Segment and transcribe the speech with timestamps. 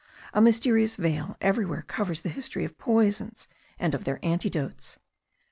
[0.33, 4.97] A mysterious veil everywhere covers the history of poisons and of their antidotes.